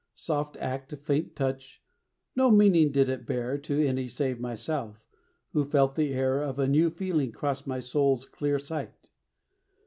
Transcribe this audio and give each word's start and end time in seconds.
Soft 0.15 0.57
act, 0.57 0.91
faint 1.03 1.35
touch, 1.35 1.79
no 2.35 2.49
meaning 2.49 2.91
did 2.91 3.07
it 3.07 3.27
bear 3.27 3.59
To 3.59 3.85
any 3.85 4.07
save 4.07 4.39
myself, 4.39 5.05
who 5.53 5.63
felt 5.63 5.93
the 5.95 6.11
air 6.15 6.41
Of 6.41 6.57
a 6.57 6.67
new 6.67 6.89
feeling 6.89 7.31
cross 7.31 7.67
my 7.67 7.81
soul's 7.81 8.25
clear 8.25 8.57
sight. 8.57 9.11